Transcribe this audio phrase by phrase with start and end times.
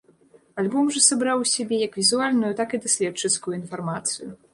[0.61, 4.31] Альбом жа сабраў у сябе як візуальную, так і даследчыцкую інфармацыю.